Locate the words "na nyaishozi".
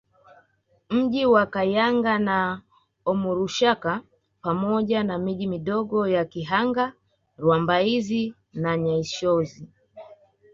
8.53-9.67